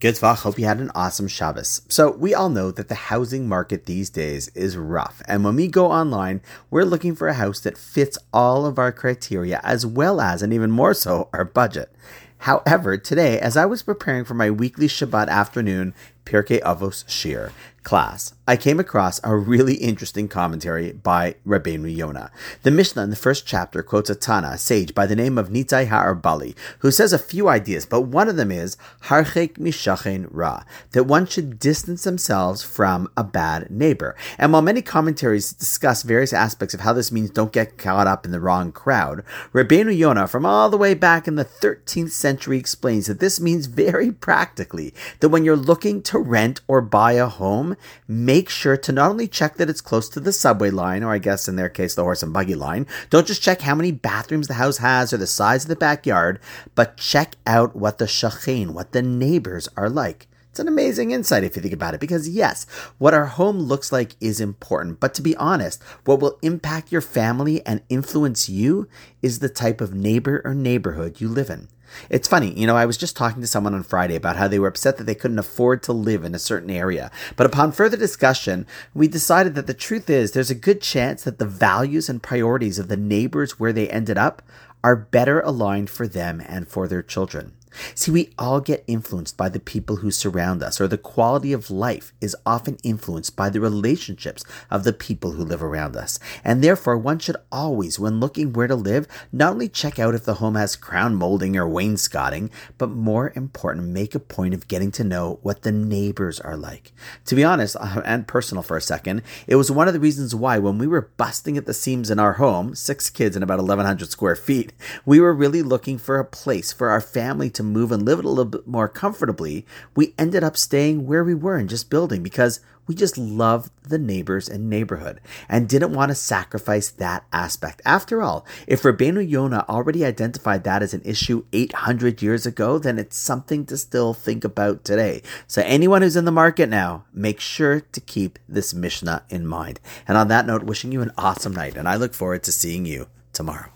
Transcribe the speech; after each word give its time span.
Good 0.00 0.16
Svach, 0.16 0.42
hope 0.42 0.58
you 0.58 0.66
had 0.66 0.80
an 0.80 0.90
awesome 0.94 1.28
Shabbos. 1.28 1.80
So, 1.88 2.10
we 2.10 2.34
all 2.34 2.48
know 2.50 2.70
that 2.72 2.88
the 2.88 2.94
housing 2.94 3.48
market 3.48 3.86
these 3.86 4.10
days 4.10 4.48
is 4.48 4.76
rough. 4.76 5.22
And 5.28 5.44
when 5.44 5.54
we 5.54 5.68
go 5.68 5.86
online, 5.86 6.42
we're 6.68 6.84
looking 6.84 7.14
for 7.14 7.28
a 7.28 7.34
house 7.34 7.60
that 7.60 7.78
fits 7.78 8.18
all 8.32 8.66
of 8.66 8.78
our 8.78 8.90
criteria 8.90 9.60
as 9.62 9.86
well 9.86 10.20
as, 10.20 10.42
and 10.42 10.52
even 10.52 10.70
more 10.70 10.94
so, 10.94 11.28
our 11.32 11.44
budget. 11.44 11.90
However, 12.38 12.98
today, 12.98 13.38
as 13.38 13.56
I 13.56 13.64
was 13.66 13.82
preparing 13.82 14.24
for 14.24 14.34
my 14.34 14.50
weekly 14.50 14.88
Shabbat 14.88 15.28
afternoon 15.28 15.94
Pirkei 16.24 16.60
Avos 16.62 17.04
Shiur 17.06 17.52
class, 17.84 18.34
I 18.48 18.56
came 18.56 18.80
across 18.80 19.20
a 19.22 19.36
really 19.36 19.74
interesting 19.74 20.26
commentary 20.26 20.92
by 20.92 21.36
Rabbeinu 21.46 21.94
Yonah. 21.94 22.30
The 22.62 22.70
Mishnah 22.70 23.02
in 23.02 23.10
the 23.10 23.16
first 23.16 23.46
chapter 23.46 23.82
quotes 23.82 24.10
a 24.10 24.14
Tana, 24.14 24.52
a 24.54 24.58
sage 24.58 24.94
by 24.94 25.06
the 25.06 25.16
name 25.16 25.38
of 25.38 25.50
Nitzai 25.50 25.86
Ha'arbali, 25.86 26.54
who 26.80 26.90
says 26.90 27.12
a 27.12 27.18
few 27.18 27.48
ideas, 27.48 27.86
but 27.86 28.02
one 28.02 28.28
of 28.28 28.36
them 28.36 28.50
is 28.50 28.76
Harchek 29.04 29.54
Mishachen 29.54 30.26
Ra, 30.30 30.64
that 30.92 31.04
one 31.04 31.26
should 31.26 31.58
distance 31.58 32.04
themselves 32.04 32.62
from 32.62 33.08
a 33.16 33.24
bad 33.24 33.70
neighbor. 33.70 34.16
And 34.38 34.52
while 34.52 34.62
many 34.62 34.82
commentaries 34.82 35.52
discuss 35.52 36.02
various 36.02 36.32
aspects 36.32 36.74
of 36.74 36.80
how 36.80 36.92
this 36.92 37.12
means 37.12 37.30
don't 37.30 37.52
get 37.52 37.78
caught 37.78 38.06
up 38.06 38.24
in 38.24 38.32
the 38.32 38.40
wrong 38.40 38.72
crowd, 38.72 39.24
Rabbeinu 39.52 39.96
Yonah, 39.96 40.28
from 40.28 40.44
all 40.44 40.70
the 40.70 40.78
way 40.78 40.94
back 40.94 41.28
in 41.28 41.36
the 41.36 41.44
13th 41.44 42.10
century, 42.10 42.58
explains 42.58 43.06
that 43.06 43.20
this 43.20 43.40
means 43.40 43.66
very 43.66 44.10
practically 44.10 44.94
that 45.20 45.28
when 45.28 45.44
you're 45.44 45.56
looking 45.56 46.02
to 46.02 46.13
to 46.14 46.20
rent 46.20 46.60
or 46.68 46.80
buy 46.80 47.12
a 47.14 47.26
home, 47.26 47.76
make 48.06 48.48
sure 48.48 48.76
to 48.76 48.92
not 48.92 49.10
only 49.10 49.26
check 49.26 49.56
that 49.56 49.68
it's 49.68 49.80
close 49.80 50.08
to 50.08 50.20
the 50.20 50.32
subway 50.32 50.70
line, 50.70 51.02
or 51.02 51.12
I 51.12 51.18
guess 51.18 51.48
in 51.48 51.56
their 51.56 51.68
case, 51.68 51.96
the 51.96 52.04
horse 52.04 52.22
and 52.22 52.32
buggy 52.32 52.54
line. 52.54 52.86
Don't 53.10 53.26
just 53.26 53.42
check 53.42 53.62
how 53.62 53.74
many 53.74 53.90
bathrooms 53.90 54.46
the 54.46 54.54
house 54.54 54.78
has 54.78 55.12
or 55.12 55.16
the 55.16 55.26
size 55.26 55.64
of 55.64 55.68
the 55.68 55.76
backyard, 55.76 56.38
but 56.76 56.96
check 56.96 57.34
out 57.48 57.74
what 57.74 57.98
the 57.98 58.04
shachin, 58.04 58.68
what 58.68 58.92
the 58.92 59.02
neighbors 59.02 59.68
are 59.76 59.90
like. 59.90 60.28
It's 60.54 60.60
an 60.60 60.68
amazing 60.68 61.10
insight 61.10 61.42
if 61.42 61.56
you 61.56 61.62
think 61.62 61.74
about 61.74 61.94
it, 61.94 62.00
because 62.00 62.28
yes, 62.28 62.64
what 62.98 63.12
our 63.12 63.26
home 63.26 63.58
looks 63.58 63.90
like 63.90 64.14
is 64.20 64.40
important. 64.40 65.00
But 65.00 65.12
to 65.14 65.20
be 65.20 65.34
honest, 65.34 65.82
what 66.04 66.20
will 66.20 66.38
impact 66.42 66.92
your 66.92 67.00
family 67.00 67.66
and 67.66 67.82
influence 67.88 68.48
you 68.48 68.86
is 69.20 69.40
the 69.40 69.48
type 69.48 69.80
of 69.80 69.96
neighbor 69.96 70.40
or 70.44 70.54
neighborhood 70.54 71.20
you 71.20 71.26
live 71.26 71.50
in. 71.50 71.66
It's 72.08 72.28
funny, 72.28 72.52
you 72.56 72.68
know, 72.68 72.76
I 72.76 72.86
was 72.86 72.96
just 72.96 73.16
talking 73.16 73.42
to 73.42 73.48
someone 73.48 73.74
on 73.74 73.82
Friday 73.82 74.14
about 74.14 74.36
how 74.36 74.46
they 74.46 74.60
were 74.60 74.68
upset 74.68 74.96
that 74.98 75.04
they 75.04 75.14
couldn't 75.16 75.40
afford 75.40 75.82
to 75.82 75.92
live 75.92 76.22
in 76.22 76.36
a 76.36 76.38
certain 76.38 76.70
area. 76.70 77.10
But 77.34 77.46
upon 77.46 77.72
further 77.72 77.96
discussion, 77.96 78.64
we 78.94 79.08
decided 79.08 79.56
that 79.56 79.66
the 79.66 79.74
truth 79.74 80.08
is 80.08 80.32
there's 80.32 80.50
a 80.50 80.54
good 80.54 80.80
chance 80.80 81.24
that 81.24 81.40
the 81.40 81.46
values 81.46 82.08
and 82.08 82.22
priorities 82.22 82.78
of 82.78 82.86
the 82.86 82.96
neighbors 82.96 83.58
where 83.58 83.72
they 83.72 83.88
ended 83.88 84.18
up 84.18 84.40
are 84.84 84.94
better 84.94 85.40
aligned 85.40 85.90
for 85.90 86.06
them 86.06 86.40
and 86.46 86.68
for 86.68 86.86
their 86.86 87.02
children. 87.02 87.54
See, 87.94 88.10
we 88.10 88.30
all 88.38 88.60
get 88.60 88.84
influenced 88.86 89.36
by 89.36 89.48
the 89.48 89.60
people 89.60 89.96
who 89.96 90.10
surround 90.10 90.62
us, 90.62 90.80
or 90.80 90.88
the 90.88 90.98
quality 90.98 91.52
of 91.52 91.70
life 91.70 92.12
is 92.20 92.36
often 92.46 92.78
influenced 92.82 93.36
by 93.36 93.50
the 93.50 93.60
relationships 93.60 94.44
of 94.70 94.84
the 94.84 94.92
people 94.92 95.32
who 95.32 95.44
live 95.44 95.62
around 95.62 95.96
us. 95.96 96.18
And 96.44 96.62
therefore, 96.62 96.96
one 96.96 97.18
should 97.18 97.36
always, 97.50 97.98
when 97.98 98.20
looking 98.20 98.52
where 98.52 98.66
to 98.66 98.76
live, 98.76 99.06
not 99.32 99.52
only 99.52 99.68
check 99.68 99.98
out 99.98 100.14
if 100.14 100.24
the 100.24 100.34
home 100.34 100.54
has 100.54 100.76
crown 100.76 101.14
molding 101.14 101.56
or 101.56 101.68
wainscoting, 101.68 102.50
but 102.78 102.90
more 102.90 103.32
important, 103.34 103.88
make 103.88 104.14
a 104.14 104.20
point 104.20 104.54
of 104.54 104.68
getting 104.68 104.90
to 104.92 105.04
know 105.04 105.38
what 105.42 105.62
the 105.62 105.72
neighbors 105.72 106.40
are 106.40 106.56
like. 106.56 106.92
To 107.26 107.34
be 107.34 107.44
honest, 107.44 107.76
uh, 107.78 108.02
and 108.04 108.28
personal 108.28 108.62
for 108.62 108.76
a 108.76 108.82
second, 108.82 109.22
it 109.46 109.56
was 109.56 109.70
one 109.70 109.88
of 109.88 109.94
the 109.94 110.00
reasons 110.00 110.34
why 110.34 110.58
when 110.58 110.78
we 110.78 110.86
were 110.86 111.10
busting 111.16 111.56
at 111.56 111.66
the 111.66 111.74
seams 111.74 112.10
in 112.10 112.18
our 112.18 112.34
home, 112.34 112.74
six 112.74 113.10
kids 113.10 113.36
and 113.36 113.42
about 113.42 113.58
1,100 113.58 114.10
square 114.10 114.36
feet, 114.36 114.72
we 115.04 115.20
were 115.20 115.34
really 115.34 115.62
looking 115.62 115.98
for 115.98 116.18
a 116.18 116.24
place 116.24 116.72
for 116.72 116.90
our 116.90 117.00
family 117.00 117.50
to 117.50 117.62
move 117.62 117.92
and 117.92 118.04
live 118.04 118.18
a 118.18 118.28
little 118.28 118.44
bit 118.44 118.66
more 118.66 118.88
comfortably, 118.88 119.66
we 119.94 120.14
ended 120.18 120.44
up 120.44 120.56
staying 120.56 121.06
where 121.06 121.24
we 121.24 121.34
were 121.34 121.56
and 121.56 121.68
just 121.68 121.90
building 121.90 122.22
because 122.22 122.60
we 122.86 122.94
just 122.94 123.16
loved 123.16 123.70
the 123.88 123.98
neighbors 123.98 124.48
and 124.48 124.68
neighborhood 124.68 125.20
and 125.48 125.68
didn't 125.68 125.94
want 125.94 126.10
to 126.10 126.14
sacrifice 126.14 126.90
that 126.90 127.24
aspect. 127.32 127.80
After 127.84 128.22
all, 128.22 128.44
if 128.66 128.82
Rabbeinu 128.82 129.26
Yonah 129.28 129.64
already 129.68 130.04
identified 130.04 130.64
that 130.64 130.82
as 130.82 130.92
an 130.92 131.02
issue 131.04 131.44
800 131.52 132.22
years 132.22 132.46
ago, 132.46 132.78
then 132.78 132.98
it's 132.98 133.16
something 133.16 133.64
to 133.66 133.76
still 133.76 134.12
think 134.12 134.44
about 134.44 134.84
today. 134.84 135.22
So 135.46 135.62
anyone 135.62 136.02
who's 136.02 136.16
in 136.16 136.24
the 136.24 136.32
market 136.32 136.68
now, 136.68 137.04
make 137.12 137.40
sure 137.40 137.80
to 137.80 138.00
keep 138.00 138.38
this 138.48 138.74
Mishnah 138.74 139.24
in 139.30 139.46
mind. 139.46 139.80
And 140.06 140.18
on 140.18 140.28
that 140.28 140.46
note, 140.46 140.64
wishing 140.64 140.92
you 140.92 141.00
an 141.00 141.12
awesome 141.16 141.54
night, 141.54 141.76
and 141.76 141.88
I 141.88 141.96
look 141.96 142.14
forward 142.14 142.42
to 142.44 142.52
seeing 142.52 142.84
you 142.84 143.08
tomorrow. 143.32 143.74